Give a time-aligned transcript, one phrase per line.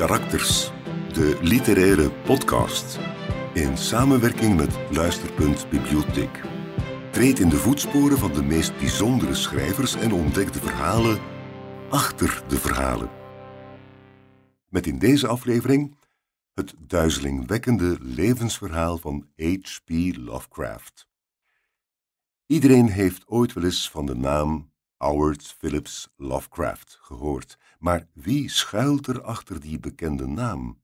[0.00, 0.70] Karakters,
[1.12, 2.98] de literaire podcast.
[3.54, 6.40] In samenwerking met Luisterpunt Bibliotheek.
[7.10, 11.18] Treed in de voetsporen van de meest bijzondere schrijvers en ontdek de verhalen
[11.90, 13.10] achter de verhalen.
[14.68, 15.96] Met in deze aflevering
[16.54, 20.16] het duizelingwekkende levensverhaal van H.P.
[20.16, 21.08] Lovecraft.
[22.46, 29.06] Iedereen heeft ooit wel eens van de naam Howard Phillips Lovecraft gehoord, maar wie schuilt
[29.06, 30.82] er achter die bekende naam?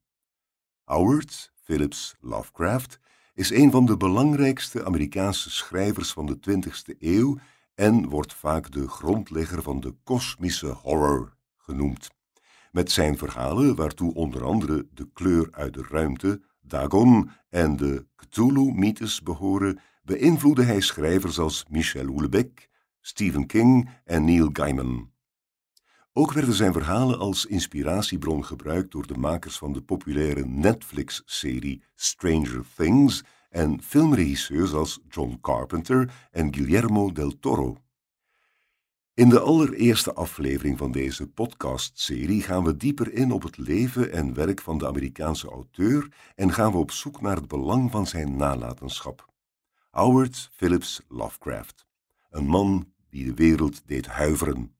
[0.84, 3.00] Howard Phillips Lovecraft
[3.34, 7.38] is een van de belangrijkste Amerikaanse schrijvers van de 20e eeuw
[7.74, 12.10] en wordt vaak de grondlegger van de kosmische horror genoemd.
[12.72, 19.22] Met zijn verhalen, waartoe onder andere de kleur uit de ruimte, Dagon en de Cthulhu-mythes
[19.22, 22.68] behoren, beïnvloedde hij schrijvers als Michel Houellebecq,
[23.00, 25.14] Stephen King en Neil Gaiman.
[26.18, 32.64] Ook werden zijn verhalen als inspiratiebron gebruikt door de makers van de populaire Netflix-serie Stranger
[32.76, 37.76] Things en filmregisseurs als John Carpenter en Guillermo del Toro.
[39.14, 44.34] In de allereerste aflevering van deze podcastserie gaan we dieper in op het leven en
[44.34, 48.36] werk van de Amerikaanse auteur en gaan we op zoek naar het belang van zijn
[48.36, 49.28] nalatenschap.
[49.90, 51.86] Howard Phillips Lovecraft,
[52.30, 54.75] een man die de wereld deed huiveren,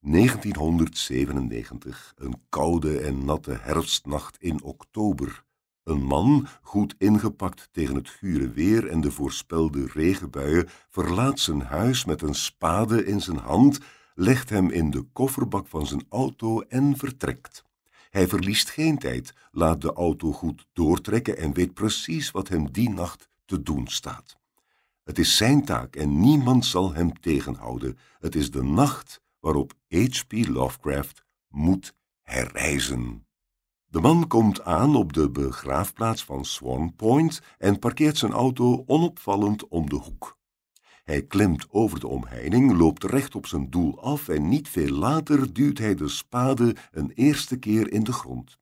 [0.00, 5.45] 1997, een koude en natte herfstnacht in oktober.
[5.86, 12.04] Een man, goed ingepakt tegen het gure weer en de voorspelde regenbuien, verlaat zijn huis
[12.04, 13.78] met een spade in zijn hand,
[14.14, 17.64] legt hem in de kofferbak van zijn auto en vertrekt.
[18.10, 22.90] Hij verliest geen tijd, laat de auto goed doortrekken en weet precies wat hem die
[22.90, 24.36] nacht te doen staat.
[25.04, 27.98] Het is zijn taak en niemand zal hem tegenhouden.
[28.18, 30.32] Het is de nacht waarop H.P.
[30.32, 33.25] Lovecraft moet herreizen.
[33.88, 39.68] De man komt aan op de begraafplaats van Swan Point en parkeert zijn auto onopvallend
[39.68, 40.38] om de hoek.
[41.04, 45.52] Hij klimt over de omheining, loopt recht op zijn doel af en niet veel later
[45.52, 48.58] duwt hij de spade een eerste keer in de grond.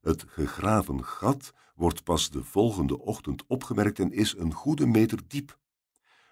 [0.00, 5.58] Het gegraven gat wordt pas de volgende ochtend opgemerkt en is een goede meter diep.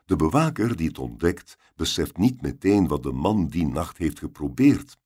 [0.04, 4.98] De bewaker die het ontdekt, beseft niet meteen wat de man die nacht heeft geprobeerd.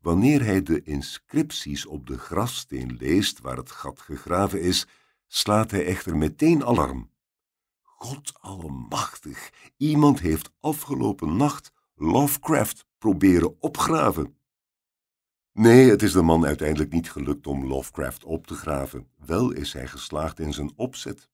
[0.00, 4.86] Wanneer hij de inscripties op de grafsteen leest waar het gat gegraven is,
[5.26, 7.10] slaat hij echter meteen alarm.
[7.82, 14.36] God allemachtig, iemand heeft afgelopen nacht Lovecraft proberen opgraven.
[15.52, 19.08] Nee, het is de man uiteindelijk niet gelukt om Lovecraft op te graven.
[19.16, 21.28] Wel is hij geslaagd in zijn opzet.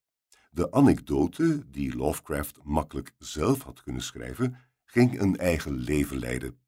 [0.50, 6.58] De anekdote, die Lovecraft makkelijk zelf had kunnen schrijven, ging een eigen leven leiden.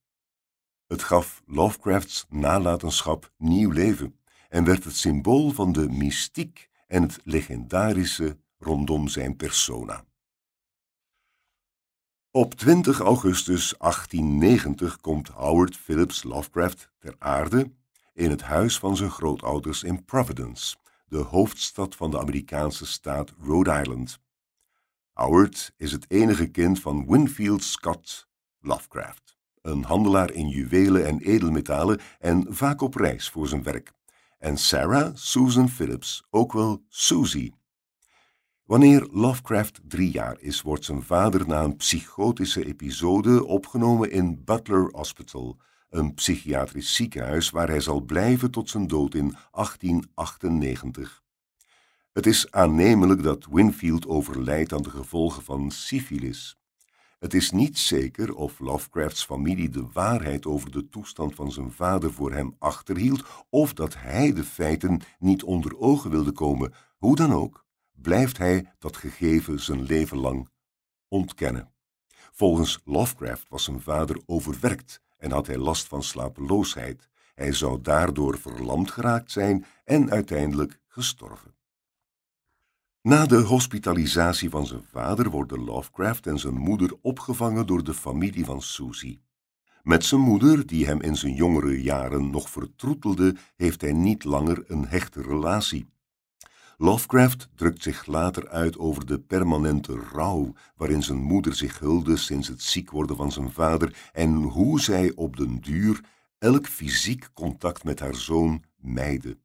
[0.87, 7.21] Het gaf Lovecrafts nalatenschap nieuw leven en werd het symbool van de mystiek en het
[7.25, 10.05] legendarische rondom zijn persona.
[12.31, 17.73] Op 20 augustus 1890 komt Howard Phillips Lovecraft ter aarde
[18.15, 20.77] in het huis van zijn grootouders in Providence,
[21.07, 24.19] de hoofdstad van de Amerikaanse staat Rhode Island.
[25.13, 28.29] Howard is het enige kind van Winfield Scott
[28.61, 29.36] Lovecraft
[29.66, 33.93] een handelaar in juwelen en edelmetalen en vaak op reis voor zijn werk.
[34.38, 37.55] En Sarah Susan Phillips, ook wel Susie.
[38.64, 44.88] Wanneer Lovecraft drie jaar is, wordt zijn vader na een psychotische episode opgenomen in Butler
[44.93, 45.56] Hospital,
[45.91, 51.23] een psychiatrisch ziekenhuis waar hij zal blijven tot zijn dood in 1898.
[52.12, 56.58] Het is aannemelijk dat Winfield overlijdt aan de gevolgen van syfilis.
[57.19, 62.13] Het is niet zeker of Lovecrafts familie de waarheid over de toestand van zijn vader
[62.13, 66.73] voor hem achterhield, of dat hij de feiten niet onder ogen wilde komen.
[66.99, 70.49] Hoe dan ook, blijft hij dat gegeven zijn leven lang
[71.09, 71.73] ontkennen.
[72.33, 77.09] Volgens Lovecraft was zijn vader overwerkt en had hij last van slapeloosheid.
[77.35, 81.56] Hij zou daardoor verlamd geraakt zijn en uiteindelijk gestorven.
[83.06, 88.44] Na de hospitalisatie van zijn vader worden Lovecraft en zijn moeder opgevangen door de familie
[88.44, 89.20] van Susie.
[89.82, 94.64] Met zijn moeder, die hem in zijn jongere jaren nog vertroetelde, heeft hij niet langer
[94.67, 95.88] een hechte relatie.
[96.76, 102.49] Lovecraft drukt zich later uit over de permanente rouw waarin zijn moeder zich hulde sinds
[102.49, 106.00] het ziek worden van zijn vader en hoe zij op den duur
[106.38, 109.38] elk fysiek contact met haar zoon meidde.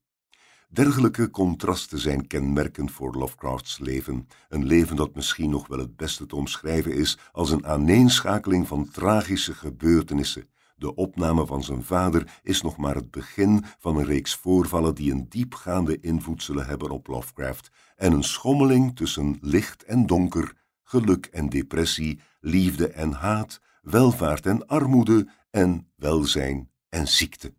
[0.74, 6.26] Dergelijke contrasten zijn kenmerkend voor Lovecrafts leven, een leven dat misschien nog wel het beste
[6.26, 10.50] te omschrijven is als een aaneenschakeling van tragische gebeurtenissen.
[10.76, 15.12] De opname van zijn vader is nog maar het begin van een reeks voorvallen die
[15.12, 20.54] een diepgaande invloed zullen hebben op Lovecraft en een schommeling tussen licht en donker,
[20.84, 27.54] geluk en depressie, liefde en haat, welvaart en armoede en welzijn en ziekte.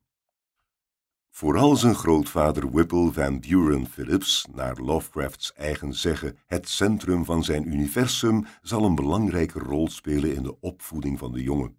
[1.34, 7.68] Vooral zijn grootvader Whipple Van Buren Phillips, naar Lovecrafts eigen zeggen het centrum van zijn
[7.72, 11.76] universum, zal een belangrijke rol spelen in de opvoeding van de jongen.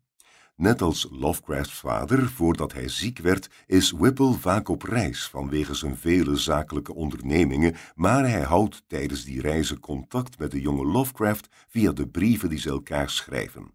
[0.55, 5.97] Net als Lovecrafts vader, voordat hij ziek werd, is Whipple vaak op reis vanwege zijn
[5.97, 11.91] vele zakelijke ondernemingen, maar hij houdt tijdens die reizen contact met de jonge Lovecraft via
[11.91, 13.73] de brieven die ze elkaar schrijven.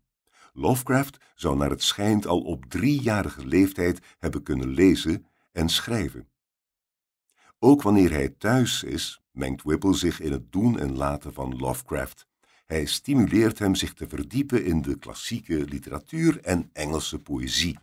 [0.53, 5.27] Lovecraft zou naar het schijnt al op driejarige leeftijd hebben kunnen lezen
[5.59, 6.29] en schrijven.
[7.59, 12.27] Ook wanneer hij thuis is, mengt Whipple zich in het doen en laten van Lovecraft.
[12.67, 17.79] Hij stimuleert hem zich te verdiepen in de klassieke literatuur en Engelse poëzie.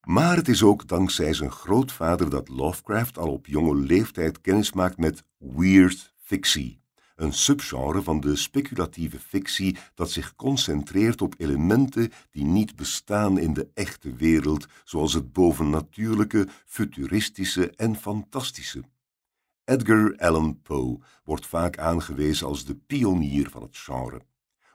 [0.00, 4.98] Maar het is ook dankzij zijn grootvader dat Lovecraft al op jonge leeftijd kennis maakt
[4.98, 6.80] met weird fictie,
[7.14, 13.52] een subgenre van de speculatieve fictie dat zich concentreert op elementen die niet bestaan in
[13.52, 18.84] de echte wereld, zoals het bovennatuurlijke, futuristische en fantastische.
[19.64, 24.20] Edgar Allan Poe wordt vaak aangewezen als de pionier van het genre.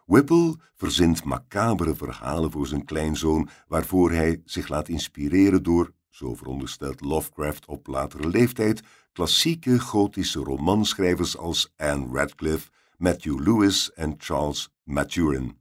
[0.06, 7.01] Whipple verzint macabere verhalen voor zijn kleinzoon, waarvoor hij zich laat inspireren door, zo veronderstelt
[7.01, 8.81] Lovecraft op latere leeftijd,
[9.12, 15.57] klassieke gotische romanschrijvers als Anne Radcliffe, Matthew Lewis en Charles Maturin.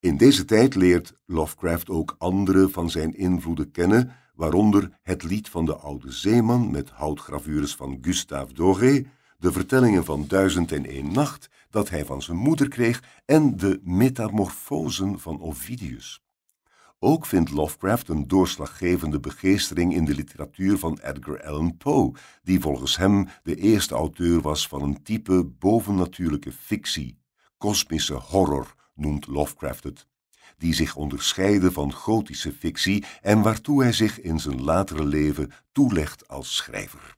[0.00, 5.64] In deze tijd leert Lovecraft ook andere van zijn invloeden kennen, waaronder het lied van
[5.64, 9.06] de oude zeeman met houtgravures van Gustave Doré,
[9.38, 13.80] de vertellingen van Duizend en een Nacht dat hij van zijn moeder kreeg en de
[13.82, 16.22] metamorfosen van Ovidius.
[17.04, 22.96] Ook vindt Lovecraft een doorslaggevende begeestering in de literatuur van Edgar Allan Poe, die volgens
[22.96, 27.18] hem de eerste auteur was van een type bovennatuurlijke fictie.
[27.58, 30.06] Kosmische horror noemt Lovecraft het,
[30.56, 36.28] die zich onderscheidde van gotische fictie en waartoe hij zich in zijn latere leven toelegt
[36.28, 37.16] als schrijver.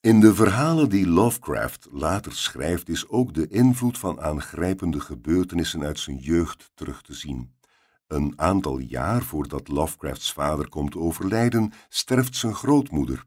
[0.00, 5.98] In de verhalen die Lovecraft later schrijft is ook de invloed van aangrijpende gebeurtenissen uit
[5.98, 7.55] zijn jeugd terug te zien.
[8.06, 13.24] Een aantal jaar voordat Lovecrafts vader komt overlijden, sterft zijn grootmoeder.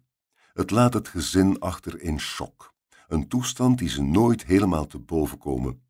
[0.54, 2.74] Het laat het gezin achter in shock,
[3.08, 5.82] een toestand die ze nooit helemaal te boven komen.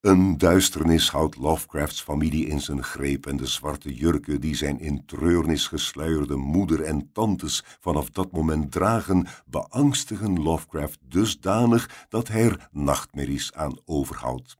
[0.00, 5.04] Een duisternis houdt Lovecrafts familie in zijn greep en de zwarte jurken die zijn in
[5.06, 12.68] treurnis gesluierde moeder en tantes vanaf dat moment dragen, beangstigen Lovecraft dusdanig dat hij er
[12.72, 14.59] nachtmerries aan overhoudt.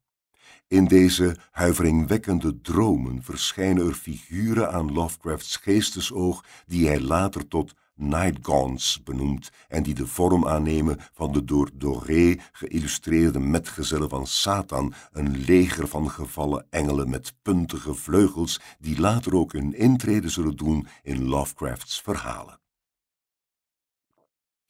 [0.70, 9.02] In deze huiveringwekkende dromen verschijnen er figuren aan Lovecrafts geestesoog die hij later tot Nightgaunts
[9.02, 15.36] benoemt en die de vorm aannemen van de door Doré geïllustreerde metgezellen van Satan, een
[15.36, 21.24] leger van gevallen engelen met puntige vleugels die later ook hun intrede zullen doen in
[21.24, 22.59] Lovecrafts verhalen.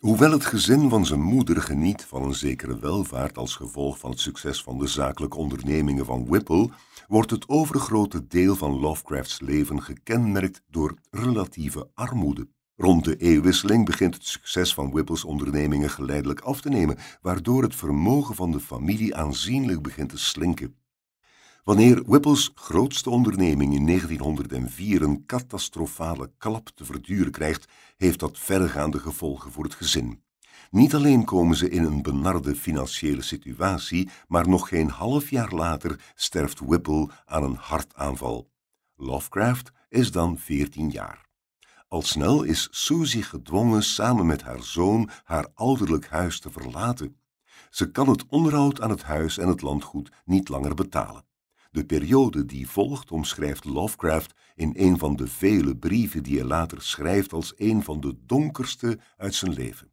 [0.00, 4.21] Hoewel het gezin van zijn moeder geniet van een zekere welvaart als gevolg van het
[4.21, 6.71] succes van de zakelijke ondernemingen van Whipple,
[7.09, 12.49] wordt het overgrote deel van Lovecrafts leven gekenmerkt door relatieve armoede.
[12.76, 17.75] Rond de eeuwwisseling begint het succes van Whipple's ondernemingen geleidelijk af te nemen, waardoor het
[17.75, 20.75] vermogen van de familie aanzienlijk begint te slinken.
[21.71, 28.99] Wanneer Whipple's grootste onderneming in 1904 een catastrofale klap te verduren krijgt, heeft dat verregaande
[28.99, 30.23] gevolgen voor het gezin.
[30.71, 36.12] Niet alleen komen ze in een benarde financiële situatie, maar nog geen half jaar later
[36.15, 38.50] sterft Whipple aan een hartaanval.
[38.97, 41.27] Lovecraft is dan 14 jaar.
[41.89, 47.17] Al snel is Susie gedwongen samen met haar zoon haar ouderlijk huis te verlaten.
[47.71, 51.29] Ze kan het onderhoud aan het huis en het landgoed niet langer betalen.
[51.71, 56.83] De periode die volgt omschrijft Lovecraft in een van de vele brieven die hij later
[56.83, 59.93] schrijft als een van de donkerste uit zijn leven.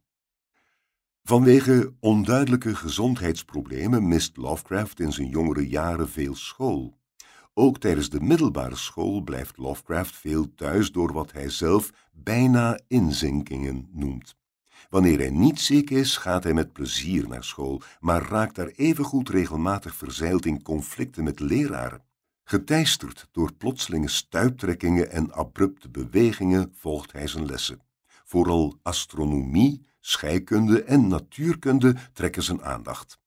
[1.22, 6.98] Vanwege onduidelijke gezondheidsproblemen mist Lovecraft in zijn jongere jaren veel school.
[7.54, 13.88] Ook tijdens de middelbare school blijft Lovecraft veel thuis door wat hij zelf bijna inzinkingen
[13.92, 14.36] noemt.
[14.88, 19.28] Wanneer hij niet ziek is, gaat hij met plezier naar school, maar raakt daar evengoed
[19.28, 22.02] regelmatig verzeild in conflicten met leraren.
[22.44, 27.80] Geteisterd door plotselinge stuiptrekkingen en abrupte bewegingen volgt hij zijn lessen.
[28.24, 33.17] Vooral astronomie, scheikunde en natuurkunde trekken zijn aandacht.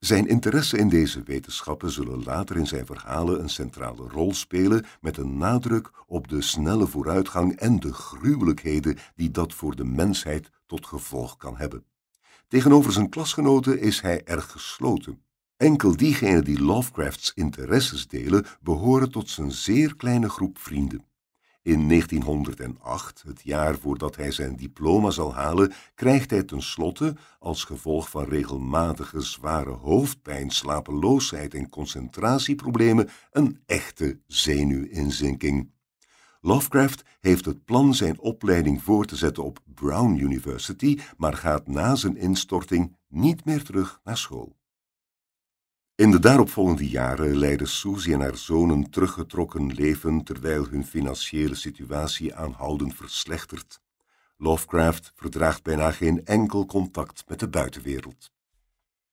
[0.00, 5.16] Zijn interesse in deze wetenschappen zullen later in zijn verhalen een centrale rol spelen met
[5.16, 10.86] een nadruk op de snelle vooruitgang en de gruwelijkheden die dat voor de mensheid tot
[10.86, 11.84] gevolg kan hebben.
[12.48, 15.22] Tegenover zijn klasgenoten is hij erg gesloten.
[15.56, 21.04] Enkel diegenen die Lovecrafts interesses delen, behoren tot zijn zeer kleine groep vrienden.
[21.62, 28.10] In 1908, het jaar voordat hij zijn diploma zal halen, krijgt hij tenslotte, als gevolg
[28.10, 35.70] van regelmatige zware hoofdpijn, slapeloosheid en concentratieproblemen, een echte zenuwinzinking.
[36.40, 41.94] Lovecraft heeft het plan zijn opleiding voor te zetten op Brown University, maar gaat na
[41.94, 44.59] zijn instorting niet meer terug naar school.
[46.00, 51.54] In de daaropvolgende jaren leidden Susie en haar zoon een teruggetrokken leven terwijl hun financiële
[51.54, 53.80] situatie aanhoudend verslechtert.
[54.36, 58.30] Lovecraft verdraagt bijna geen enkel contact met de buitenwereld.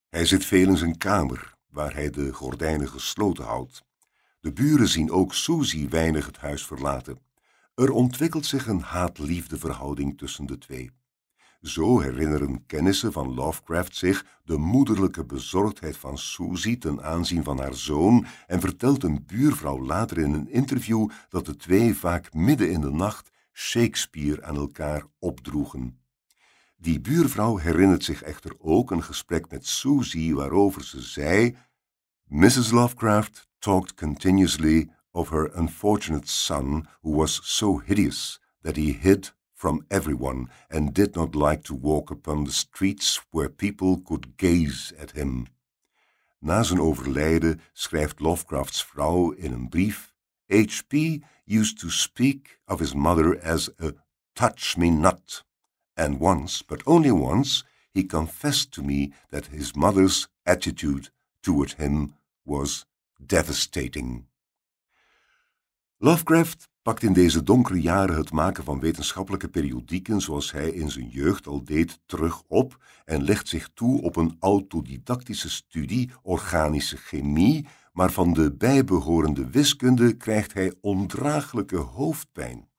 [0.10, 3.84] Hij zit veel in zijn kamer, waar hij de gordijnen gesloten houdt.
[4.39, 7.20] De buren zien ook Susie weinig het huis verlaten.
[7.75, 10.91] Er ontwikkelt zich een haat-liefde verhouding tussen de twee.
[11.62, 17.74] Zo herinneren kennissen van Lovecraft zich de moederlijke bezorgdheid van Susie ten aanzien van haar
[17.74, 22.82] zoon en vertelt een buurvrouw later in een interview dat de twee vaak midden in
[22.82, 26.00] de nacht Shakespeare aan elkaar opdroegen.
[26.78, 31.56] Die buurvrouw herinnert zich echter ook een gesprek met Susie waarover ze zei
[32.24, 32.72] Mrs.
[32.72, 39.86] Lovecraft talked continuously of her unfortunate son who was so hideous that he hid from
[39.90, 45.12] everyone and did not like to walk upon the streets where people could gaze at
[45.12, 45.48] him.
[46.40, 50.14] Na zijn overlijden schrijft Lovecrafts vrouw in een brief
[50.48, 50.94] H.P.
[51.46, 53.92] used to speak of his mother as a
[54.34, 55.44] touch me not,
[55.96, 61.10] and once, but only once, he confessed to me that his mother's attitude
[61.42, 62.14] toward him
[62.46, 62.86] was
[63.26, 64.28] devastating.
[66.00, 71.10] Lovecraft pakt in deze donkere jaren het maken van wetenschappelijke periodieken zoals hij in zijn
[71.10, 77.67] jeugd al deed terug op en legt zich toe op een autodidactische studie organische chemie,
[77.94, 82.70] maar van de bijbehorende wiskunde krijgt hij ondraaglijke hoofdpijn.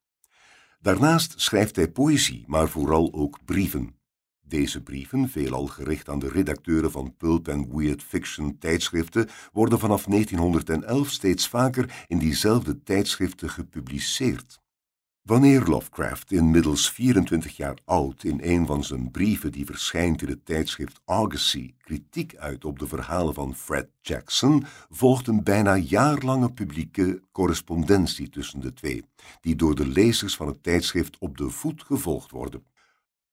[0.79, 3.98] Daarnaast schrijft hij poëzie, maar vooral ook brieven.
[4.49, 10.03] Deze brieven, veelal gericht aan de redacteuren van pulp en weird fiction tijdschriften, worden vanaf
[10.03, 14.59] 1911 steeds vaker in diezelfde tijdschriften gepubliceerd.
[15.21, 20.45] Wanneer Lovecraft, inmiddels 24 jaar oud, in een van zijn brieven die verschijnt in het
[20.45, 27.21] tijdschrift Argosy, kritiek uit op de verhalen van Fred Jackson, volgt een bijna jaarlange publieke
[27.31, 29.03] correspondentie tussen de twee,
[29.41, 32.68] die door de lezers van het tijdschrift op de voet gevolgd worden.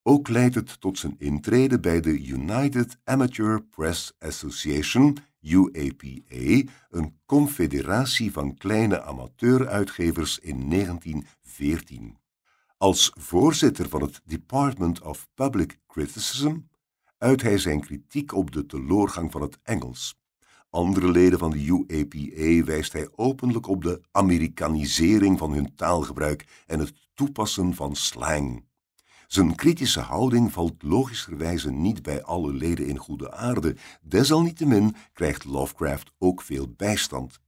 [0.08, 8.32] Ook leidt het tot zijn intrede bij de United Amateur Press Association, UAPA, een confederatie
[8.32, 12.16] van kleine amateuruitgevers in 1914.
[12.76, 16.56] Als voorzitter van het Department of Public Criticism
[17.18, 20.18] uit hij zijn kritiek op de teloorgang van het Engels.
[20.70, 26.78] Andere leden van de UAPA wijst hij openlijk op de Amerikanisering van hun taalgebruik en
[26.78, 28.64] het toepassen van slang.
[29.26, 36.12] Zijn kritische houding valt logischerwijze niet bij alle leden in goede aarde, desalniettemin krijgt Lovecraft
[36.18, 37.40] ook veel bijstand.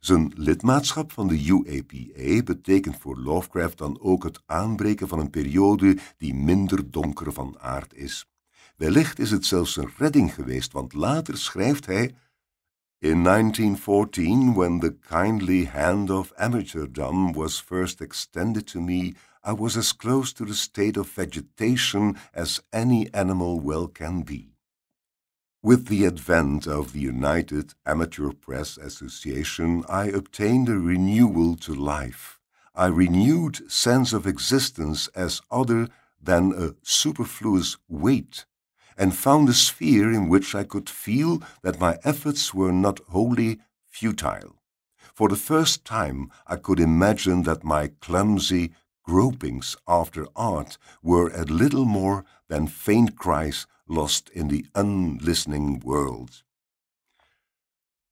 [0.00, 5.98] Zijn lidmaatschap van de UAPA betekent voor Lovecraft dan ook het aanbreken van een periode
[6.16, 8.28] die minder donker van aard is.
[8.76, 12.14] Wellicht is het zelfs een redding geweest, want later schrijft hij
[12.98, 19.76] In 1914, when the kindly hand of amateurdom was first extended to me, I was
[19.76, 24.50] as close to the state of vegetation as any animal well can be.
[25.62, 32.38] With the advent of the United Amateur Press Association, I obtained a renewal to life,
[32.74, 35.88] a renewed sense of existence as other
[36.20, 38.46] than a superfluous weight,
[38.96, 43.60] and found a sphere in which I could feel that my efforts were not wholly
[43.86, 44.56] futile.
[45.14, 48.72] For the first time, I could imagine that my clumsy,
[49.10, 56.44] gropings after art were a little more than faint cries lost in the unlistening world.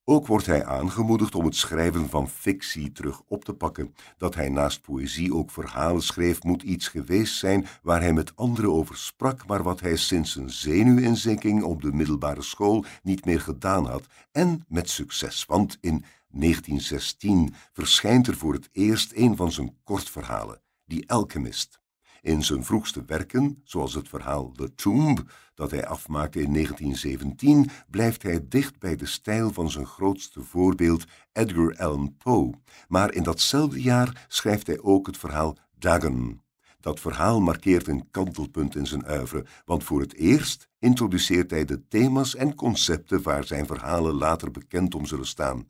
[0.04, 3.94] Ook wordt hij aangemoedigd om het schrijven van fictie terug op te pakken.
[4.16, 8.72] Dat hij naast poëzie ook verhalen schreef, moet iets geweest zijn waar hij met anderen
[8.72, 13.86] over sprak, maar wat hij sinds een zenuwinzinking op de middelbare school niet meer gedaan
[13.86, 14.06] had.
[14.32, 20.60] En met succes, want in 1916 verschijnt er voor het eerst een van zijn kortverhalen,
[20.88, 21.80] The Alchemist.
[22.20, 28.22] In zijn vroegste werken, zoals het verhaal The Tomb, dat hij afmaakte in 1917, blijft
[28.22, 32.54] hij dicht bij de stijl van zijn grootste voorbeeld Edgar Allan Poe.
[32.88, 36.40] Maar in datzelfde jaar schrijft hij ook het verhaal Dagon.
[36.80, 41.88] Dat verhaal markeert een kantelpunt in zijn oeuvre, want voor het eerst introduceert hij de
[41.88, 45.68] thema's en concepten waar zijn verhalen later bekend om zullen staan.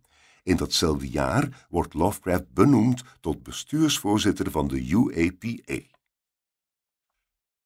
[0.48, 5.82] In datzelfde jaar wordt Lovecraft benoemd tot bestuursvoorzitter van de UAPA.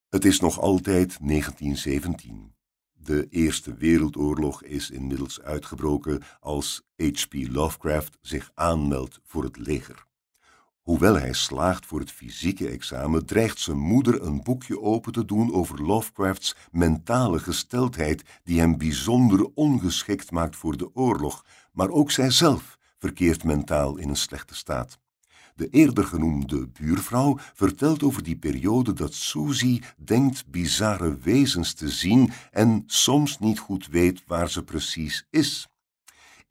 [0.09, 2.55] Het is nog altijd 1917.
[2.93, 7.33] De Eerste Wereldoorlog is inmiddels uitgebroken als H.P.
[7.33, 10.07] Lovecraft zich aanmeldt voor het leger.
[10.83, 15.53] Hoewel hij slaagt voor het fysieke examen, dreigt zijn moeder een boekje open te doen
[15.53, 22.79] over Lovecrafts mentale gesteldheid, die hem bijzonder ongeschikt maakt voor de oorlog, maar ook zijzelf
[22.99, 24.99] verkeert mentaal in een slechte staat.
[25.55, 32.33] De eerder genoemde buurvrouw vertelt over die periode dat Susie denkt bizarre wezens te zien
[32.51, 35.72] en soms niet goed weet waar ze precies is.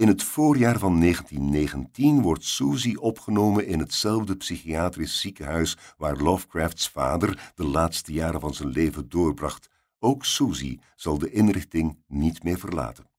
[0.01, 7.51] In het voorjaar van 1919 wordt Susie opgenomen in hetzelfde psychiatrisch ziekenhuis waar Lovecrafts vader
[7.55, 9.70] de laatste jaren van zijn leven doorbracht.
[10.00, 13.10] Ook Susie zal de inrichting niet meer verlaten.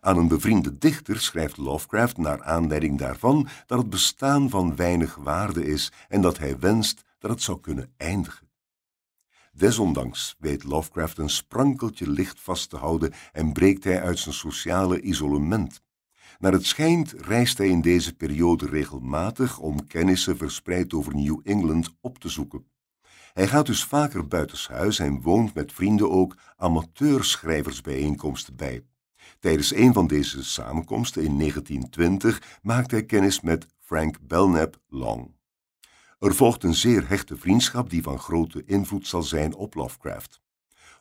[0.00, 5.66] Aan een bevriende dichter schrijft Lovecraft naar aanleiding daarvan dat het bestaan van weinig waarde
[5.66, 8.48] is en dat hij wenst dat het zou kunnen eindigen.
[9.52, 15.00] Desondanks weet Lovecraft een sprankeltje licht vast te houden en breekt hij uit zijn sociale
[15.00, 15.84] isolement.
[16.38, 21.96] Naar het schijnt reist hij in deze periode regelmatig om kennissen verspreid over New England
[22.00, 22.66] op te zoeken.
[23.32, 28.84] Hij gaat dus vaker buitenshuis en woont met vrienden ook amateurschrijversbijeenkomsten bij.
[29.38, 35.34] Tijdens een van deze samenkomsten in 1920 maakte hij kennis met Frank Belknap Long.
[36.18, 40.40] Er volgt een zeer hechte vriendschap die van grote invloed zal zijn op Lovecraft.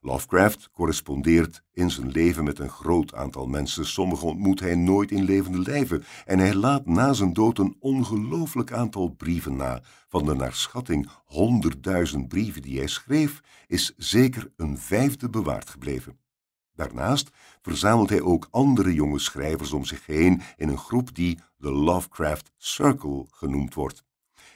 [0.05, 5.23] Lovecraft correspondeert in zijn leven met een groot aantal mensen, sommige ontmoet hij nooit in
[5.23, 9.81] levende lijven, en hij laat na zijn dood een ongelooflijk aantal brieven na.
[10.07, 16.19] Van de naar schatting honderdduizend brieven die hij schreef, is zeker een vijfde bewaard gebleven.
[16.73, 17.29] Daarnaast
[17.61, 22.51] verzamelt hij ook andere jonge schrijvers om zich heen in een groep die de Lovecraft
[22.57, 24.03] Circle genoemd wordt.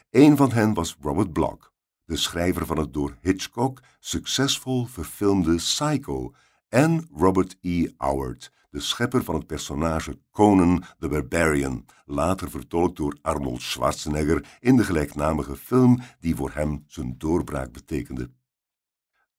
[0.10, 1.72] Een van hen was Robert Bloch,
[2.10, 6.34] de schrijver van het door Hitchcock succesvol verfilmde Psycho,
[6.70, 7.88] en Robert E.
[7.98, 14.76] Howard, de schepper van het personage Conan the Barbarian, later vertolkt door Arnold Schwarzenegger in
[14.76, 18.32] de gelijknamige film die voor hem zijn doorbraak betekende.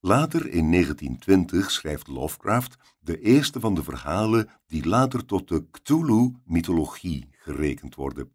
[0.00, 7.28] Later in 1920 schrijft Lovecraft de eerste van de verhalen die later tot de Cthulhu-mythologie
[7.30, 8.32] gerekend worden.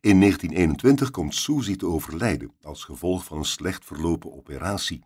[0.00, 5.04] In 1921 komt Susie te overlijden als gevolg van een slecht verlopen operatie.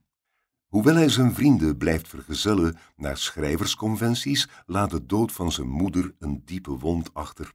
[0.66, 6.42] Hoewel hij zijn vrienden blijft vergezellen naar schrijversconventies, laat de dood van zijn moeder een
[6.44, 7.52] diepe wond achter.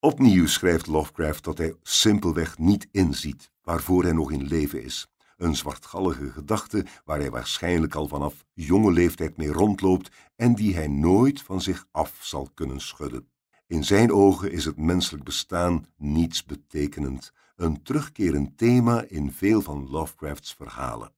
[0.00, 5.56] Opnieuw schrijft Lovecraft dat hij simpelweg niet inziet waarvoor hij nog in leven is een
[5.56, 11.42] zwartgallige gedachte waar hij waarschijnlijk al vanaf jonge leeftijd mee rondloopt en die hij nooit
[11.42, 13.28] van zich af zal kunnen schudden.
[13.66, 19.90] In zijn ogen is het menselijk bestaan niets betekenend, een terugkerend thema in veel van
[19.90, 21.12] Lovecrafts verhalen.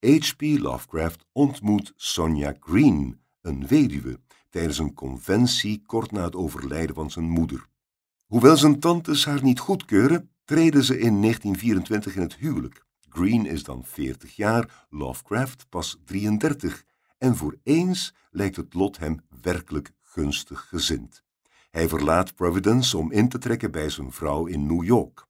[0.00, 0.40] H.P.
[0.40, 7.28] Lovecraft ontmoet Sonja Green, een weduwe, tijdens een conventie kort na het overlijden van zijn
[7.28, 7.66] moeder.
[8.26, 12.86] Hoewel zijn tantes haar niet goedkeuren, treden ze in 1924 in het huwelijk.
[13.08, 16.84] Green is dan 40 jaar, Lovecraft pas 33
[17.18, 21.24] en voor eens lijkt het lot hem werkelijk gunstig gezind.
[21.72, 25.26] Hij verlaat Providence om in te trekken bij zijn vrouw in New York.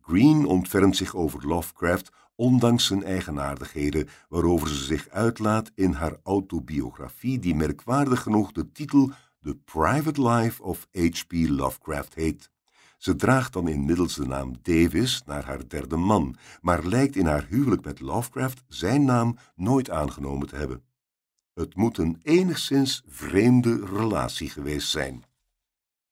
[0.00, 7.38] Green ontfermt zich over Lovecraft ondanks zijn eigenaardigheden, waarover ze zich uitlaat in haar autobiografie
[7.38, 9.10] die merkwaardig genoeg de titel
[9.42, 11.32] The Private Life of H.P.
[11.32, 12.50] Lovecraft heet.
[12.98, 17.46] Ze draagt dan inmiddels de naam Davis naar haar derde man, maar lijkt in haar
[17.48, 20.82] huwelijk met Lovecraft zijn naam nooit aangenomen te hebben.
[21.52, 25.24] Het moet een enigszins vreemde relatie geweest zijn.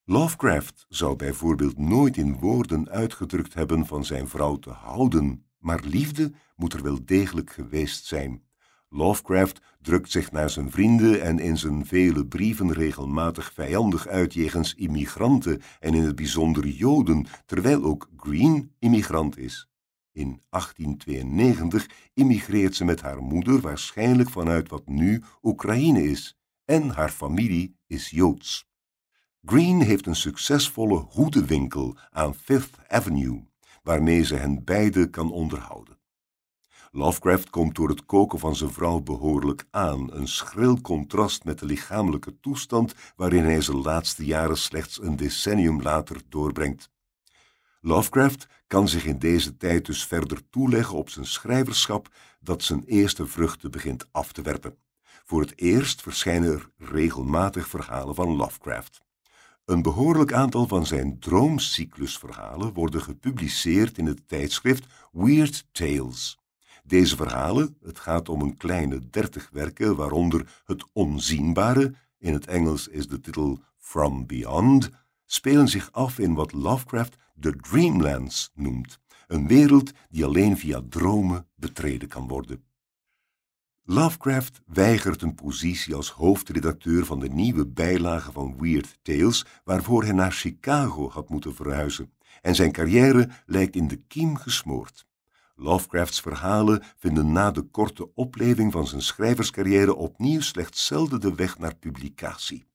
[0.05, 6.31] Lovecraft zou bijvoorbeeld nooit in woorden uitgedrukt hebben van zijn vrouw te houden, maar liefde
[6.55, 8.43] moet er wel degelijk geweest zijn.
[8.89, 14.73] Lovecraft drukt zich naar zijn vrienden en in zijn vele brieven regelmatig vijandig uit jegens
[14.73, 19.69] immigranten en in het bijzonder Joden, terwijl ook Green immigrant is.
[20.11, 27.09] In 1892 immigreert ze met haar moeder waarschijnlijk vanuit wat nu Oekraïne is, en haar
[27.09, 28.71] familie is Joods.
[29.45, 33.47] Green heeft een succesvolle hoedenwinkel aan Fifth Avenue,
[33.81, 35.97] waarmee ze hen beiden kan onderhouden.
[36.91, 41.65] Lovecraft komt door het koken van zijn vrouw behoorlijk aan, een schril contrast met de
[41.65, 46.91] lichamelijke toestand waarin hij zijn laatste jaren slechts een decennium later doorbrengt.
[47.81, 53.27] Lovecraft kan zich in deze tijd dus verder toeleggen op zijn schrijverschap dat zijn eerste
[53.27, 54.77] vruchten begint af te werpen.
[55.23, 59.01] Voor het eerst verschijnen er regelmatig verhalen van Lovecraft.
[59.65, 66.39] Een behoorlijk aantal van zijn droomcyclusverhalen worden gepubliceerd in het tijdschrift Weird Tales.
[66.83, 72.87] Deze verhalen, het gaat om een kleine dertig werken, waaronder Het Onzienbare, in het Engels
[72.87, 74.89] is de titel From Beyond,
[75.25, 81.47] spelen zich af in wat Lovecraft de Dreamlands noemt, een wereld die alleen via dromen
[81.55, 82.63] betreden kan worden.
[83.85, 90.11] Lovecraft weigert een positie als hoofdredacteur van de nieuwe bijlage van Weird Tales, waarvoor hij
[90.11, 95.05] naar Chicago had moeten verhuizen, en zijn carrière lijkt in de kiem gesmoord.
[95.55, 101.57] Lovecrafts verhalen vinden na de korte opleving van zijn schrijverscarrière opnieuw slechts zelden de weg
[101.59, 102.65] naar publicatie.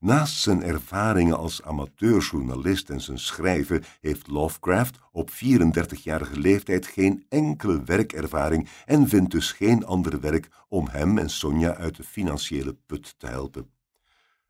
[0.00, 7.82] Naast zijn ervaringen als amateurjournalist en zijn schrijven heeft Lovecraft op 34-jarige leeftijd geen enkele
[7.82, 13.14] werkervaring en vindt dus geen ander werk om hem en Sonja uit de financiële put
[13.18, 13.70] te helpen.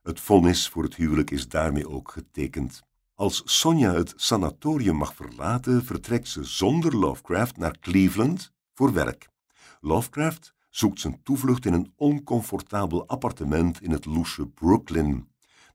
[0.03, 2.83] Het vonnis voor het huwelijk is daarmee ook getekend.
[3.15, 9.29] Als Sonja het sanatorium mag verlaten, vertrekt ze zonder Lovecraft naar Cleveland voor werk.
[9.81, 15.29] Lovecraft zoekt zijn toevlucht in een oncomfortabel appartement in het loesje Brooklyn.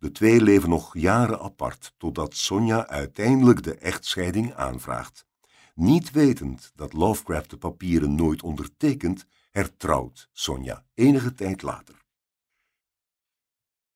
[0.03, 5.25] De twee leven nog jaren apart, totdat Sonja uiteindelijk de echtscheiding aanvraagt.
[5.75, 11.95] Niet wetend dat Lovecraft de papieren nooit ondertekent, hertrouwt Sonja enige tijd later.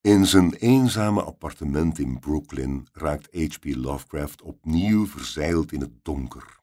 [0.01, 3.65] In zijn eenzame appartement in Brooklyn raakt H.P.
[3.65, 6.59] Lovecraft opnieuw verzeild in het donker.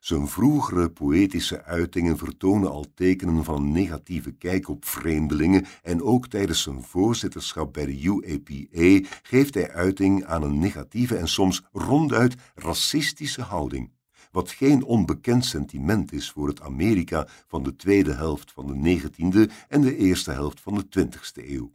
[0.00, 6.62] Zijn vroegere poëtische uitingen vertonen al tekenen van negatieve kijk op vreemdelingen en ook tijdens
[6.62, 13.42] zijn voorzitterschap bij de UAPA geeft hij uiting aan een negatieve en soms ronduit racistische
[13.42, 13.92] houding,
[14.30, 19.52] wat geen onbekend sentiment is voor het Amerika van de tweede helft van de 19e
[19.68, 21.72] en de eerste helft van de 20e eeuw.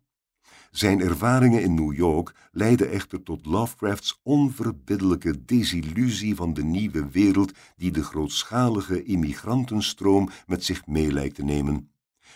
[0.76, 7.52] Zijn ervaringen in New York leidden echter tot Lovecrafts onverbiddelijke desillusie van de nieuwe wereld
[7.78, 11.90] die de grootschalige immigrantenstroom met zich mee lijkt te nemen.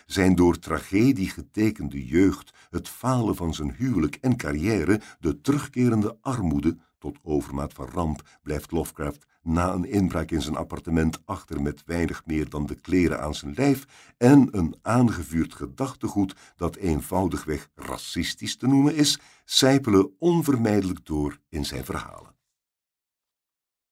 [0.06, 6.78] Zijn door tragedie getekende jeugd, het falen van zijn huwelijk en carrière, de terugkerende armoede,
[7.00, 12.26] tot overmaat van ramp blijft Lovecraft na een inbraak in zijn appartement achter met weinig
[12.26, 13.86] meer dan de kleren aan zijn lijf
[14.18, 21.86] en een aangevuurd gedachtegoed dat eenvoudigweg racistisch te noemen is, sijpelen onvermijdelijk door in zijn
[21.86, 22.36] verhalen.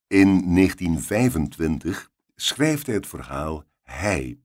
[0.08, 4.40] In 1925 schrijft hij het verhaal Hij,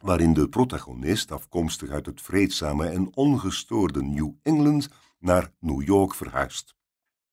[0.00, 6.74] waarin de protagonist, afkomstig uit het vreedzame en ongestoorde New England, naar New York verhuist.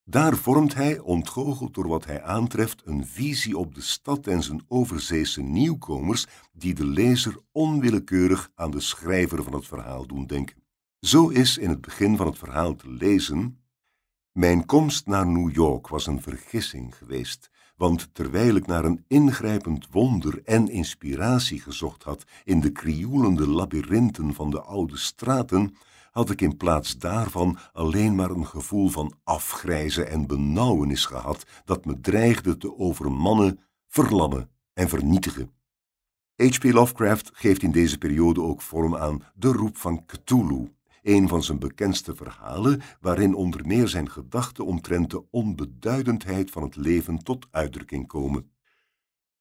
[0.10, 4.62] Daar vormt hij, ontgoocheld door wat hij aantreft, een visie op de stad en zijn
[4.68, 10.64] overzeese nieuwkomers die de lezer onwillekeurig aan de schrijver van het verhaal doen denken.
[11.00, 13.62] Zo is in het begin van het verhaal te lezen
[14.32, 19.88] Mijn komst naar New York was een vergissing geweest, want terwijl ik naar een ingrijpend
[19.92, 25.76] wonder en inspiratie gezocht had in de krioelende labyrinthen van de oude straten,
[26.18, 31.86] had ik in plaats daarvan alleen maar een gevoel van afgrijzen en benauwenis gehad dat
[31.86, 35.52] me dreigde te overmannen, verlammen en vernietigen.
[36.36, 36.64] H.P.
[36.64, 41.60] Lovecraft geeft in deze periode ook vorm aan De Roep van Cthulhu, een van zijn
[41.60, 48.08] bekendste verhalen, waarin onder meer zijn gedachten omtrent de onbeduidendheid van het leven tot uitdrukking
[48.08, 48.52] komen.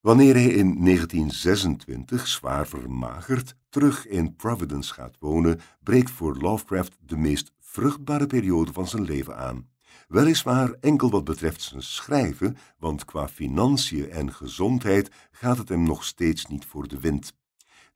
[0.00, 7.16] Wanneer hij in 1926, zwaar vermagerd, terug in Providence gaat wonen, breekt voor Lovecraft de
[7.16, 9.68] meest vruchtbare periode van zijn leven aan.
[10.08, 16.04] Weliswaar enkel wat betreft zijn schrijven, want qua financiën en gezondheid gaat het hem nog
[16.04, 17.32] steeds niet voor de wind.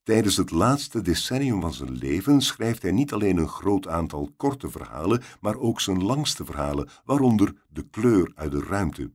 [0.03, 4.71] Tijdens het laatste decennium van zijn leven schrijft hij niet alleen een groot aantal korte
[4.71, 9.11] verhalen, maar ook zijn langste verhalen, waaronder De kleur uit de ruimte.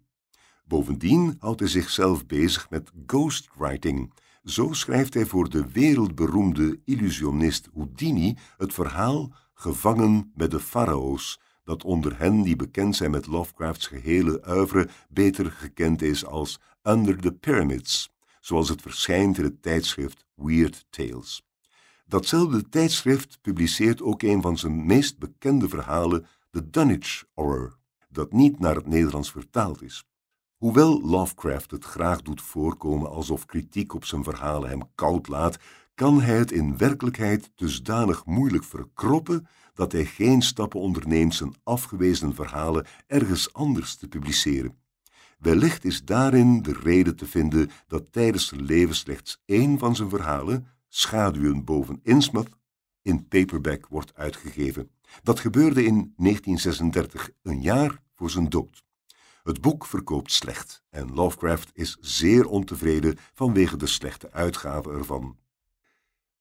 [0.64, 4.14] Bovendien houdt hij zichzelf bezig met ghostwriting.
[4.46, 11.84] Zo schrijft hij voor de wereldberoemde illusionist Houdini het verhaal Gevangen met de farao's, dat
[11.84, 17.32] onder hen die bekend zijn met Lovecrafts gehele oeuvre beter gekend is als Under the
[17.32, 21.46] Pyramids, zoals het verschijnt in het tijdschrift Weird Tales.
[22.06, 27.78] Datzelfde tijdschrift publiceert ook een van zijn meest bekende verhalen, The Dunwich Horror,
[28.10, 30.06] dat niet naar het Nederlands vertaald is.
[30.66, 35.58] Hoewel Lovecraft het graag doet voorkomen alsof kritiek op zijn verhalen hem koud laat,
[35.96, 42.36] kan hij het in werkelijkheid dusdanig moeilijk verkroppen dat hij geen stappen onderneemt zijn afgewezen
[42.36, 44.78] verhalen ergens anders te publiceren.
[45.40, 50.10] Wellicht is daarin de reden te vinden dat tijdens zijn leven slechts één van zijn
[50.10, 52.50] verhalen, Schaduwen boven Innsmouth,
[53.02, 54.92] in paperback wordt uitgegeven.
[55.24, 58.85] Dat gebeurde in 1936, een jaar voor zijn dood.
[59.46, 65.38] Het boek verkoopt slecht en Lovecraft is zeer ontevreden vanwege de slechte uitgave ervan.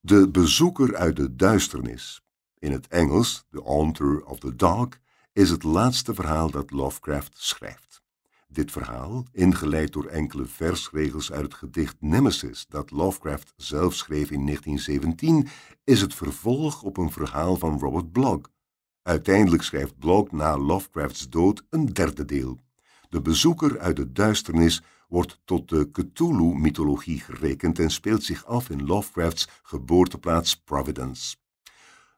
[0.01, 2.23] De bezoeker uit de duisternis,
[2.59, 5.01] in het Engels The Haunter of the Dark,
[5.33, 8.03] is het laatste verhaal dat Lovecraft schrijft.
[8.49, 14.47] Dit verhaal, ingeleid door enkele versregels uit het gedicht Nemesis dat Lovecraft zelf schreef in
[14.47, 15.49] 1917,
[15.85, 18.51] is het vervolg op een verhaal van Robert Blogg.
[19.03, 22.64] Uiteindelijk schrijft Blogg na Lovecrafts dood een derde deel.
[23.15, 28.87] De bezoeker uit de duisternis wordt tot de Cthulhu-mythologie gerekend en speelt zich af in
[28.87, 31.37] Lovecrafts geboorteplaats Providence.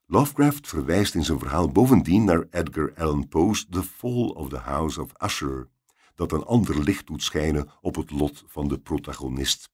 [0.07, 5.03] Lovecraft verwijst in zijn verhaal bovendien naar Edgar Allan Poe's The Fall of the House
[5.03, 5.69] of Usher,
[6.15, 9.71] dat een ander licht doet schijnen op het lot van de protagonist.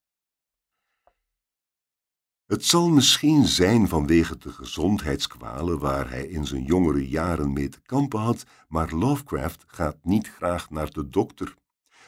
[2.53, 7.81] Het zal misschien zijn vanwege de gezondheidskwalen waar hij in zijn jongere jaren mee te
[7.81, 11.55] kampen had, maar Lovecraft gaat niet graag naar de dokter.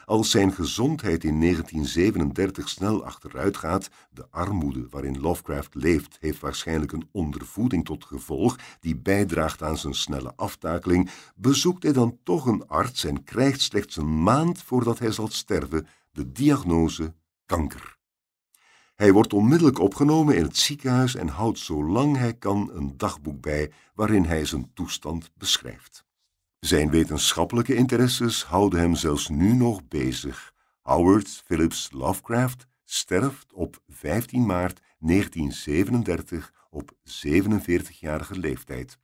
[0.05, 6.91] Als zijn gezondheid in 1937 snel achteruit gaat, de armoede waarin Lovecraft leeft, heeft waarschijnlijk
[6.91, 12.67] een ondervoeding tot gevolg die bijdraagt aan zijn snelle aftakeling, bezoekt hij dan toch een
[12.67, 17.13] arts en krijgt slechts een maand voordat hij zal sterven de diagnose
[17.45, 17.95] kanker.
[18.95, 23.71] Hij wordt onmiddellijk opgenomen in het ziekenhuis en houdt zolang hij kan een dagboek bij
[23.93, 26.05] waarin hij zijn toestand beschrijft.
[26.59, 30.53] Zijn wetenschappelijke interesses houden hem zelfs nu nog bezig.
[30.81, 38.99] Howard Phillips Lovecraft sterft op 15 maart 1937 op 47-jarige leeftijd.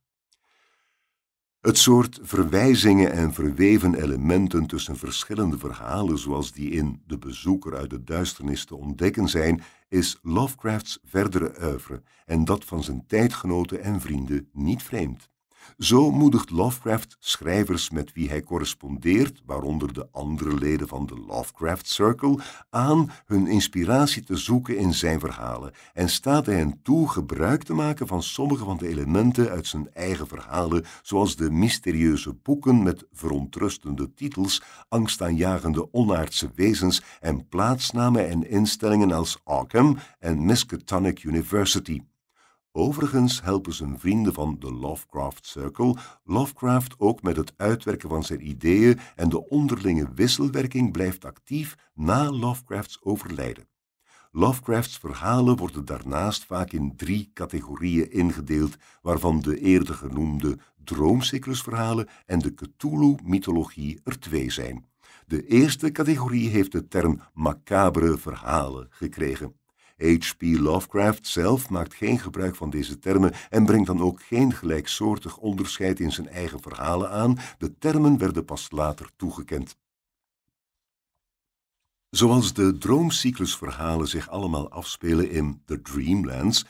[1.62, 7.90] Het soort verwijzingen en verweven elementen tussen verschillende verhalen, zoals die in De Bezoeker uit
[7.90, 14.00] de Duisternis te ontdekken zijn, is Lovecrafts verdere oeuvre en dat van zijn tijdgenoten en
[14.00, 15.31] vrienden niet vreemd.
[15.78, 21.88] Zo moedigt Lovecraft schrijvers met wie hij correspondeert, waaronder de andere leden van de Lovecraft
[21.88, 22.38] Circle,
[22.70, 27.74] aan hun inspiratie te zoeken in zijn verhalen en staat hij hen toe gebruik te
[27.74, 33.06] maken van sommige van de elementen uit zijn eigen verhalen, zoals de mysterieuze boeken met
[33.12, 42.00] verontrustende titels, angstaanjagende onaardse wezens en plaatsnamen en instellingen als Arkham en Miskatonic University.
[42.74, 48.48] Overigens helpen zijn vrienden van de Lovecraft Circle Lovecraft ook met het uitwerken van zijn
[48.48, 53.68] ideeën en de onderlinge wisselwerking blijft actief na Lovecrafts overlijden.
[54.30, 62.38] Lovecrafts verhalen worden daarnaast vaak in drie categorieën ingedeeld, waarvan de eerder genoemde droomcyclusverhalen en
[62.38, 64.86] de Cthulhu-mythologie er twee zijn.
[65.26, 69.60] De eerste categorie heeft de term macabere verhalen gekregen.
[70.02, 70.42] H.P.
[70.42, 76.00] Lovecraft zelf maakt geen gebruik van deze termen en brengt dan ook geen gelijksoortig onderscheid
[76.00, 77.38] in zijn eigen verhalen aan.
[77.58, 79.76] De termen werden pas later toegekend.
[82.10, 86.64] Zoals de droomcyclusverhalen zich allemaal afspelen in The Dreamlands,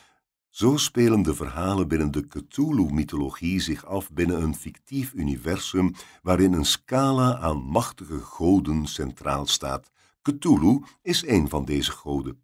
[0.49, 6.65] zo spelen de verhalen binnen de Cthulhu-mythologie zich af binnen een fictief universum waarin een
[6.65, 9.91] scala aan machtige goden centraal staat.
[10.21, 12.42] Cthulhu is een van deze goden.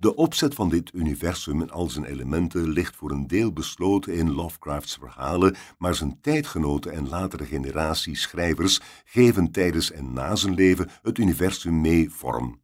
[0.00, 4.30] De opzet van dit universum en al zijn elementen ligt voor een deel besloten in
[4.30, 10.88] Lovecrafts verhalen, maar zijn tijdgenoten en latere generaties schrijvers geven tijdens en na zijn leven
[11.02, 12.60] het universum mee vorm.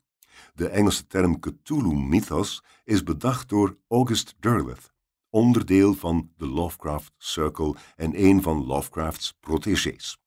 [0.55, 4.93] De Engelse term Cthulhu Mythos is bedacht door August Derleth,
[5.31, 10.24] onderdeel van de Lovecraft Circle en een van Lovecrafts protégés.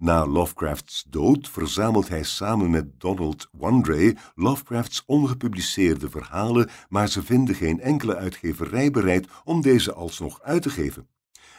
[0.00, 7.54] Na Lovecrafts dood verzamelt hij samen met Donald Wandrey Lovecrafts ongepubliceerde verhalen, maar ze vinden
[7.54, 11.08] geen enkele uitgeverij bereid om deze alsnog uit te geven.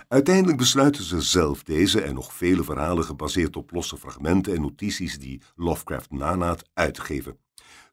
[0.08, 5.20] Uiteindelijk besluiten ze zelf deze en nog vele verhalen gebaseerd op losse fragmenten en notities
[5.20, 7.38] die Lovecraft nanaat uit te geven.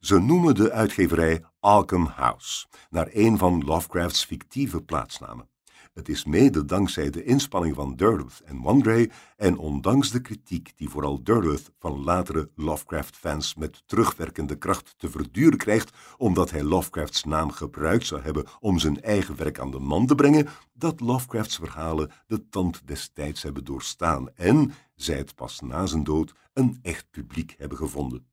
[0.01, 5.49] Ze noemen de uitgeverij Arkham House, naar een van Lovecrafts fictieve plaatsnamen.
[5.95, 10.89] Het is mede dankzij de inspanning van Derleth en Wandray en ondanks de kritiek die
[10.89, 17.51] vooral Derleth van latere Lovecraft-fans met terugwerkende kracht te verduren krijgt omdat hij Lovecrafts naam
[17.51, 22.11] gebruikt zou hebben om zijn eigen werk aan de man te brengen, dat Lovecrafts verhalen
[22.27, 27.11] de tand des tijds hebben doorstaan en, zij het pas na zijn dood, een echt
[27.11, 28.28] publiek hebben gevonden.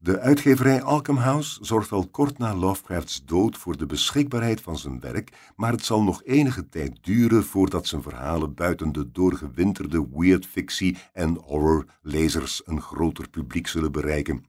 [0.00, 5.00] De uitgeverij Arkham House zorgt al kort na Lovecrafts dood voor de beschikbaarheid van zijn
[5.00, 10.46] werk, maar het zal nog enige tijd duren voordat zijn verhalen buiten de doorgewinterde weird
[10.46, 14.44] fictie en horror lezers een groter publiek zullen bereiken.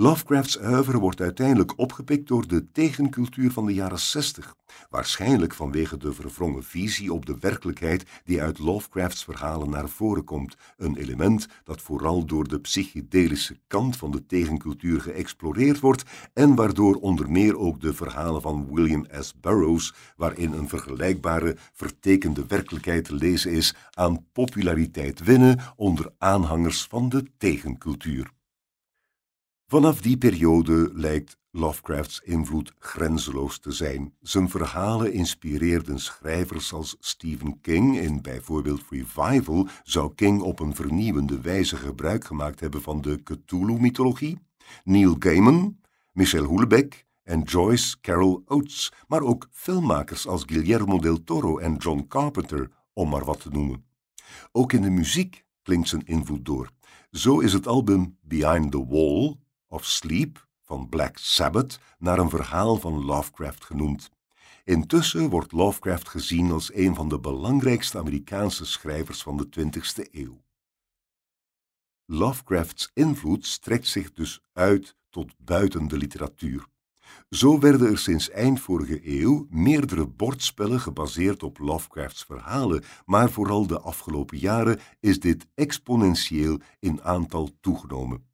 [0.00, 4.54] Lovecrafts oeuvre wordt uiteindelijk opgepikt door de tegencultuur van de jaren 60,
[4.90, 10.56] waarschijnlijk vanwege de verwrongen visie op de werkelijkheid die uit Lovecrafts verhalen naar voren komt,
[10.76, 16.02] een element dat vooral door de psychedelische kant van de tegencultuur geëxploreerd wordt
[16.34, 19.34] en waardoor onder meer ook de verhalen van William S.
[19.40, 27.08] Burroughs, waarin een vergelijkbare vertekende werkelijkheid te lezen is, aan populariteit winnen onder aanhangers van
[27.08, 28.36] de tegencultuur.
[29.70, 34.14] Vanaf die periode lijkt Lovecrafts invloed grenzeloos te zijn.
[34.20, 37.98] Zijn verhalen inspireerden schrijvers als Stephen King.
[37.98, 44.38] In bijvoorbeeld Revival zou King op een vernieuwende wijze gebruik gemaakt hebben van de Cthulhu-mythologie.
[44.84, 45.78] Neil Gaiman,
[46.12, 52.04] Michel Houellebecq en Joyce Carol Oates, maar ook filmmakers als Guillermo del Toro en John
[52.08, 53.84] Carpenter, om maar wat te noemen.
[54.52, 56.70] Ook in de muziek klinkt zijn invloed door.
[57.10, 59.36] Zo is het album Behind the Wall
[59.68, 64.10] of Sleep van Black Sabbath naar een verhaal van Lovecraft genoemd.
[64.64, 70.42] Intussen wordt Lovecraft gezien als een van de belangrijkste Amerikaanse schrijvers van de 20e eeuw.
[72.04, 76.66] Lovecrafts invloed strekt zich dus uit tot buiten de literatuur.
[77.30, 83.66] Zo werden er sinds eind vorige eeuw meerdere bordspellen gebaseerd op Lovecrafts verhalen, maar vooral
[83.66, 88.27] de afgelopen jaren is dit exponentieel in aantal toegenomen.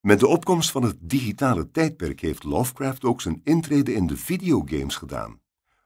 [0.00, 4.96] Met de opkomst van het digitale tijdperk heeft Lovecraft ook zijn intrede in de videogames
[4.96, 5.40] gedaan.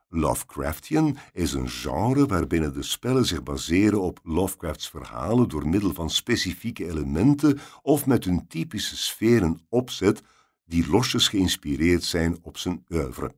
[0.09, 6.11] Lovecraftian is een genre waarbinnen de spellen zich baseren op Lovecrafts verhalen door middel van
[6.11, 10.23] specifieke elementen of met hun typische sfeer en opzet
[10.65, 13.35] die losjes geïnspireerd zijn op zijn oeuvre.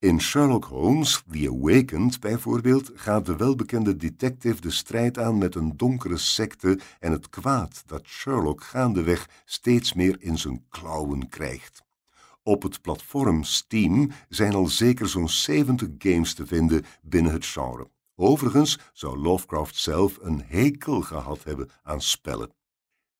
[0.00, 5.76] In Sherlock Holmes, The Awakened bijvoorbeeld, gaat de welbekende detective de strijd aan met een
[5.76, 11.82] donkere secte en het kwaad dat Sherlock gaandeweg steeds meer in zijn klauwen krijgt.
[12.42, 17.90] Op het platform Steam zijn al zeker zo'n 70 games te vinden binnen het genre.
[18.16, 22.52] Overigens zou Lovecraft zelf een hekel gehad hebben aan spellen.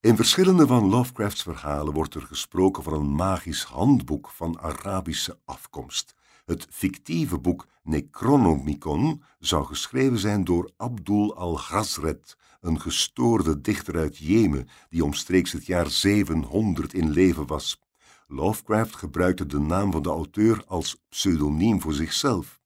[0.00, 6.16] In verschillende van Lovecrafts verhalen wordt er gesproken van een magisch handboek van Arabische afkomst.
[6.48, 14.68] Het fictieve boek Necronomicon zou geschreven zijn door Abdul al-Ghazret, een gestoorde dichter uit Jemen
[14.88, 17.80] die omstreeks het jaar 700 in leven was.
[18.26, 22.60] Lovecraft gebruikte de naam van de auteur als pseudoniem voor zichzelf.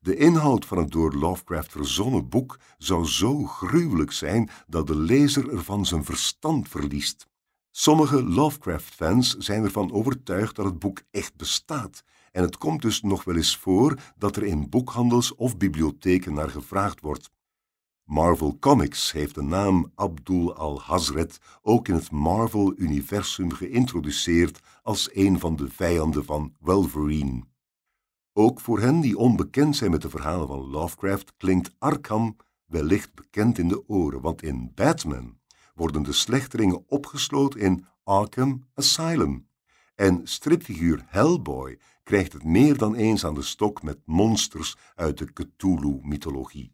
[0.00, 5.50] De inhoud van het door Lovecraft verzonnen boek zou zo gruwelijk zijn dat de lezer
[5.50, 7.26] ervan zijn verstand verliest.
[7.70, 13.24] Sommige Lovecraft-fans zijn ervan overtuigd dat het boek echt bestaat en het komt dus nog
[13.24, 17.30] wel eens voor dat er in boekhandels of bibliotheken naar gevraagd wordt.
[18.04, 25.56] Marvel Comics heeft de naam Abdul al-Hazret ook in het Marvel-universum geïntroduceerd als een van
[25.56, 27.42] de vijanden van Wolverine.
[28.32, 33.58] Ook voor hen die onbekend zijn met de verhalen van Lovecraft klinkt Arkham wellicht bekend
[33.58, 35.38] in de oren, want in Batman
[35.74, 39.46] worden de slechteringen opgesloten in Arkham Asylum.
[39.94, 45.32] En stripfiguur Hellboy krijgt het meer dan eens aan de stok met monsters uit de
[45.32, 46.72] Cthulhu-mythologie.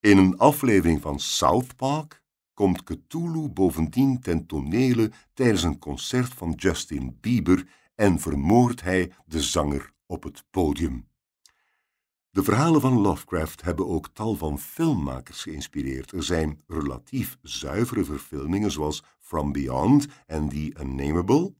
[0.00, 2.22] In een aflevering van South Park
[2.54, 9.42] komt Cthulhu bovendien ten tonele tijdens een concert van Justin Bieber en vermoordt hij de
[9.42, 11.08] zanger op het podium.
[12.30, 16.12] De verhalen van Lovecraft hebben ook tal van filmmakers geïnspireerd.
[16.12, 21.54] Er zijn relatief zuivere verfilmingen zoals From Beyond en The Unnameable,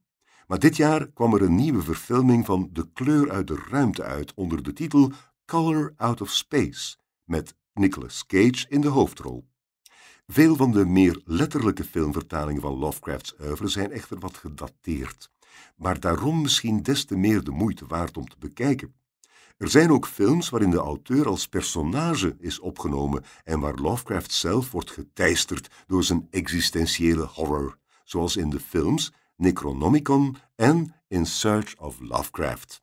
[0.47, 4.34] maar dit jaar kwam er een nieuwe verfilming van De kleur uit de ruimte uit
[4.34, 5.12] onder de titel
[5.44, 9.49] Color Out of Space, met Nicolas Cage in de hoofdrol.
[10.26, 15.30] Veel van de meer letterlijke filmvertalingen van Lovecrafts oeuvre zijn echter wat gedateerd,
[15.76, 18.94] maar daarom misschien des te meer de moeite waard om te bekijken.
[19.57, 24.70] Er zijn ook films waarin de auteur als personage is opgenomen en waar Lovecraft zelf
[24.70, 32.01] wordt geteisterd door zijn existentiële horror, zoals in de films Necronomicon en In Search of
[32.01, 32.82] Lovecraft.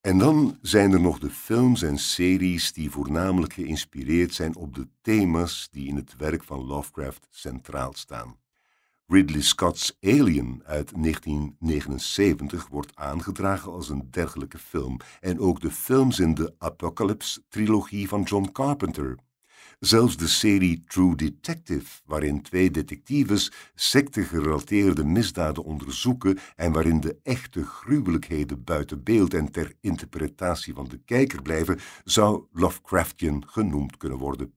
[0.00, 4.88] En dan zijn er nog de films en series die voornamelijk geïnspireerd zijn op de
[5.00, 8.38] thema's die in het werk van Lovecraft centraal staan.
[9.06, 16.18] Ridley Scott's Alien uit 1979 wordt aangedragen als een dergelijke film en ook de films
[16.18, 19.18] in de Apocalypse-trilogie van John Carpenter.
[19.80, 27.64] Zelfs de serie True Detective, waarin twee detectives secte-gerelateerde misdaden onderzoeken en waarin de echte
[27.64, 34.52] gruwelijkheden buiten beeld en ter interpretatie van de kijker blijven, zou Lovecraftian genoemd kunnen worden.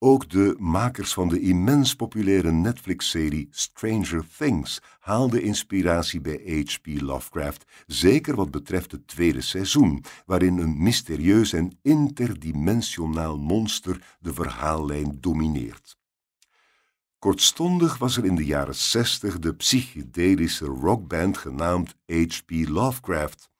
[0.00, 7.00] Ook de makers van de immens populaire Netflix-serie Stranger Things haalden inspiratie bij H.P.
[7.00, 15.18] Lovecraft, zeker wat betreft het tweede seizoen, waarin een mysterieus en interdimensionaal monster de verhaallijn
[15.20, 15.96] domineert.
[17.18, 22.50] Kortstondig was er in de jaren 60 de psychedelische rockband genaamd H.P.
[22.50, 23.50] Lovecraft.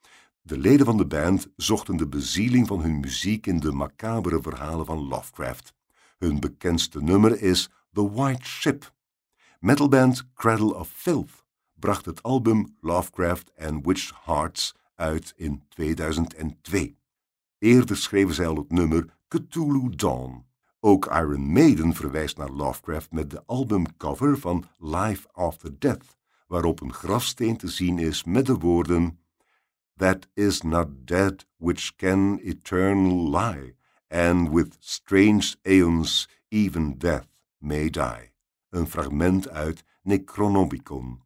[0.40, 4.86] De leden van de band zochten de bezieling van hun muziek in de macabere verhalen
[4.86, 5.76] van Lovecraft.
[6.18, 8.92] Hun bekendste nummer is The White Ship.
[9.60, 11.44] Metalband Cradle of Filth
[11.74, 16.96] bracht het album Lovecraft and Witch Hearts uit in 2002.
[17.58, 20.46] Eerder schreven zij al het nummer Cthulhu Dawn.
[20.80, 26.16] Ook Iron Maiden verwijst naar Lovecraft met de albumcover van Life After Death,
[26.46, 29.18] waarop een grafsteen te zien is met de woorden
[29.96, 33.77] That is not dead which can eternal lie
[34.08, 37.28] and with strange aeons even death
[37.58, 38.32] may die.
[38.70, 41.22] Een fragment uit Necronomicon.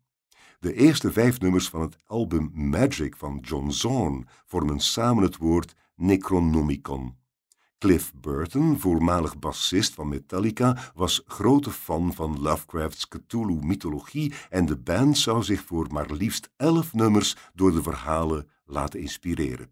[0.58, 5.74] De eerste vijf nummers van het album Magic van John Zorn vormen samen het woord
[5.96, 7.16] Necronomicon.
[7.78, 15.18] Cliff Burton, voormalig bassist van Metallica, was grote fan van Lovecrafts Cthulhu-mythologie en de band
[15.18, 19.70] zou zich voor maar liefst elf nummers door de verhalen laten inspireren.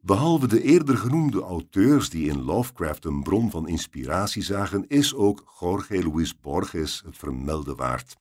[0.00, 5.54] Behalve de eerder genoemde auteurs die in Lovecraft een bron van inspiratie zagen, is ook
[5.60, 8.16] Jorge Luis Borges het vermelden waard.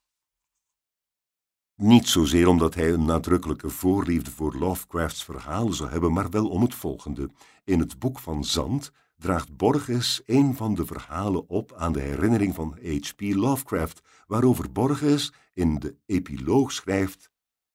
[1.75, 6.61] Niet zozeer omdat hij een nadrukkelijke voorliefde voor Lovecrafts verhalen zou hebben, maar wel om
[6.61, 7.29] het volgende.
[7.63, 12.55] In het boek van Zand draagt Borges een van de verhalen op aan de herinnering
[12.55, 13.21] van H.P.
[13.21, 17.29] Lovecraft, waarover Borges in de epiloog schrijft: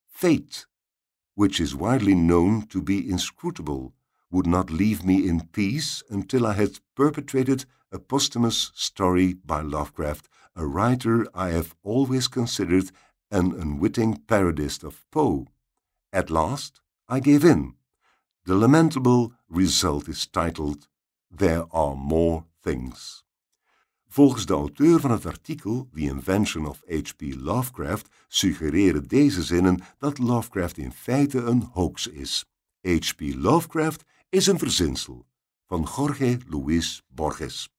[0.06, 0.66] Fate,
[1.34, 3.94] which is widely known to be inscrutable,
[4.30, 10.28] would not leave me in peace until I had perpetrated a posthumous story by Lovecraft,
[10.54, 12.90] a writer I have always considered
[13.30, 15.46] an unwitting parodist of Poe.
[16.12, 17.74] At last, I gave in.
[18.44, 20.88] The lamentable result is titled
[21.30, 23.22] There Are More Things.
[24.12, 27.20] Volgens de auteur van het artikel The Invention of H.P.
[27.36, 32.44] Lovecraft suggereren deze zinnen dat Lovecraft in feite een hoax is.
[32.80, 33.20] H.P.
[33.20, 35.26] Lovecraft is een verzinsel
[35.66, 37.72] van Jorge Luis Borges.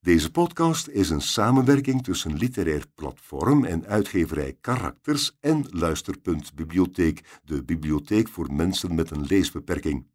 [0.00, 7.64] Deze podcast is een samenwerking tussen Literair Platform en uitgeverij Karakters en Luisterpunt Bibliotheek, de
[7.64, 10.06] bibliotheek voor mensen met een leesbeperking.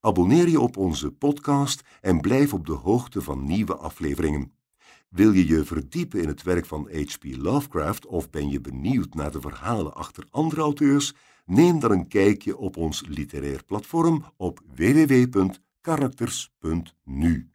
[0.00, 4.52] Abonneer je op onze podcast en blijf op de hoogte van nieuwe afleveringen.
[5.08, 7.24] Wil je je verdiepen in het werk van H.P.
[7.36, 11.14] Lovecraft of ben je benieuwd naar de verhalen achter andere auteurs?
[11.44, 17.50] Neem dan een kijkje op ons literair platform op www.karakters.nu.